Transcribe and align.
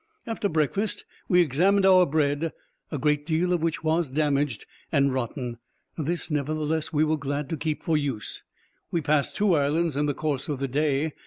After 0.25 0.49
breakfast 0.49 1.05
we 1.29 1.41
examined 1.41 1.85
our 1.85 2.07
bread, 2.07 2.53
a 2.91 2.97
great 2.97 3.23
deal 3.23 3.53
of 3.53 3.61
which 3.61 3.83
was 3.83 4.09
damaged 4.09 4.65
and 4.91 5.13
rotten; 5.13 5.59
this, 5.95 6.31
nevertheless, 6.31 6.91
we 6.91 7.03
were 7.03 7.17
glad 7.17 7.49
to 7.49 7.55
keep 7.55 7.83
for 7.83 7.95
use. 7.97 8.43
We 8.89 9.01
passed 9.01 9.35
two 9.35 9.53
islands 9.53 9.95
in 9.95 10.07
the 10.07 10.15
course 10.15 10.49
of 10.49 10.59
the 10.59 10.67
day. 10.67 11.13